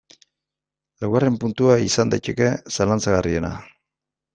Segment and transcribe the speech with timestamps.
[1.03, 3.59] Laugarren puntua izan daiteke zalantzagarriena.